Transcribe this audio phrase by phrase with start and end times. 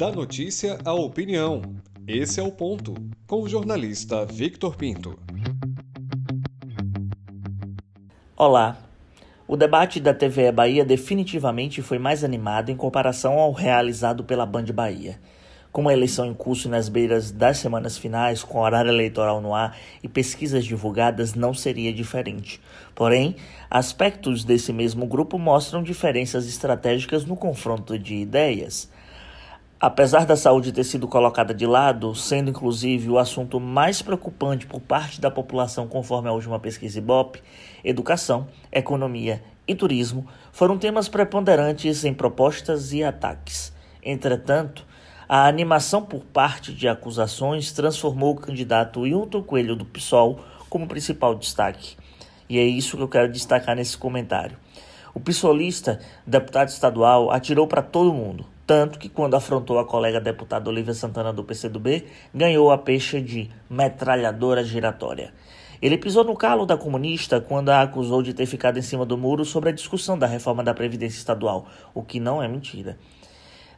[0.00, 1.60] Da notícia à opinião.
[2.08, 2.94] Esse é o ponto.
[3.26, 5.18] Com o jornalista Victor Pinto.
[8.34, 8.78] Olá.
[9.46, 14.72] O debate da TVE Bahia definitivamente foi mais animado em comparação ao realizado pela Band
[14.72, 15.20] Bahia.
[15.70, 19.76] Com a eleição em curso nas beiras das semanas finais, com horário eleitoral no ar
[20.02, 22.58] e pesquisas divulgadas, não seria diferente.
[22.94, 23.36] Porém,
[23.68, 28.88] aspectos desse mesmo grupo mostram diferenças estratégicas no confronto de ideias.
[29.82, 34.78] Apesar da saúde ter sido colocada de lado, sendo inclusive o assunto mais preocupante por
[34.78, 37.42] parte da população, conforme a última pesquisa Ibope,
[37.82, 43.72] educação, economia e turismo foram temas preponderantes em propostas e ataques.
[44.02, 44.84] Entretanto,
[45.26, 51.34] a animação por parte de acusações transformou o candidato Hilton Coelho do PSOL como principal
[51.34, 51.96] destaque.
[52.50, 54.58] E é isso que eu quero destacar nesse comentário.
[55.14, 60.70] O psolista, deputado estadual, atirou para todo mundo, tanto que quando afrontou a colega deputada
[60.70, 65.34] Olivia Santana do PCdoB, ganhou a peixe de metralhadora giratória.
[65.82, 69.18] Ele pisou no calo da comunista quando a acusou de ter ficado em cima do
[69.18, 72.96] muro sobre a discussão da reforma da Previdência Estadual, o que não é mentira.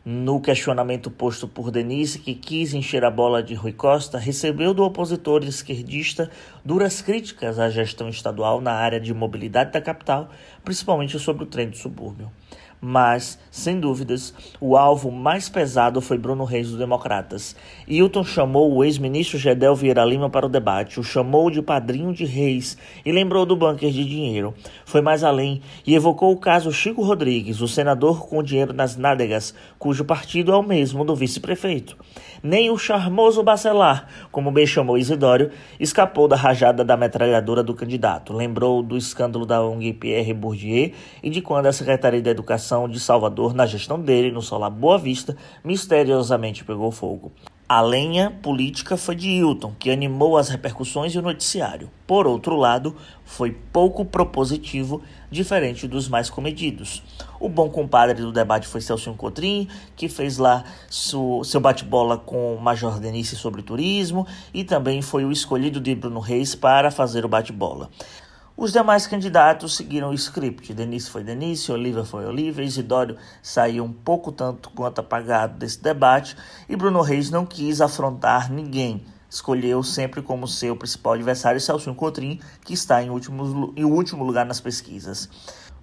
[0.05, 4.85] No questionamento posto por Denise, que quis encher a bola de Rui Costa, recebeu do
[4.85, 6.31] opositor esquerdista
[6.63, 10.29] duras críticas à gestão estadual na área de mobilidade da capital,
[10.63, 12.31] principalmente sobre o trem do subúrbio
[12.85, 17.55] mas, sem dúvidas, o alvo mais pesado foi Bruno Reis dos Democratas.
[17.87, 22.25] Hilton chamou o ex-ministro Gedel Vieira Lima para o debate, o chamou de padrinho de
[22.25, 24.53] Reis e lembrou do bunker de dinheiro.
[24.85, 29.55] Foi mais além e evocou o caso Chico Rodrigues, o senador com dinheiro nas nádegas,
[29.79, 31.97] cujo partido é o mesmo do vice-prefeito.
[32.43, 38.33] Nem o charmoso Bacelar, como bem chamou Isidório, escapou da rajada da metralhadora do candidato.
[38.33, 40.91] Lembrou do escândalo da ONG Pierre Bourdieu
[41.23, 42.42] e de quando a Secretaria da Educação
[42.89, 47.33] de Salvador, na gestão dele, no Solar Boa Vista, misteriosamente pegou fogo.
[47.69, 51.91] A lenha política foi de Hilton, que animou as repercussões e o noticiário.
[52.07, 57.03] Por outro lado, foi pouco propositivo, diferente dos mais comedidos.
[57.41, 63.01] O bom compadre do debate foi Celso Cotrim, que fez lá seu bate-bola com Major
[63.01, 67.89] Denise sobre turismo, e também foi o escolhido de Bruno Reis para fazer o bate-bola.
[68.55, 70.75] Os demais candidatos seguiram o script.
[70.75, 76.37] Denise foi Denise, Olivia foi Olivia, Isidório saiu um pouco tanto quanto apagado desse debate
[76.69, 79.05] e Bruno Reis não quis afrontar ninguém.
[79.29, 84.45] Escolheu sempre como seu principal adversário Celso Cotrim, que está em último, em último lugar
[84.45, 85.31] nas pesquisas.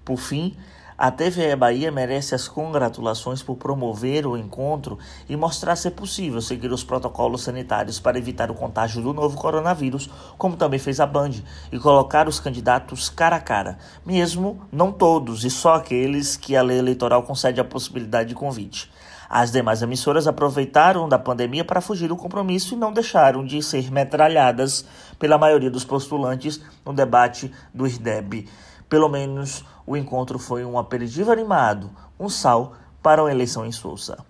[0.06, 0.56] Por fim,
[1.02, 5.00] a TVE Bahia merece as congratulações por promover o encontro
[5.30, 10.10] e mostrar ser possível seguir os protocolos sanitários para evitar o contágio do novo coronavírus,
[10.38, 15.46] como também fez a Band, e colocar os candidatos cara a cara, mesmo não todos
[15.46, 18.92] e só aqueles que a lei eleitoral concede a possibilidade de convite.
[19.30, 23.90] As demais emissoras aproveitaram da pandemia para fugir do compromisso e não deixaram de ser
[23.90, 24.84] metralhadas
[25.18, 28.50] pela maioria dos postulantes no debate do IRDEB.
[28.90, 31.90] Pelo menos o encontro foi um aperitivo animado,
[32.20, 34.24] um sal para uma eleição insulsa.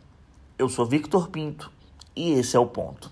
[0.58, 1.70] Eu sou Victor Pinto
[2.16, 3.12] e esse é o ponto.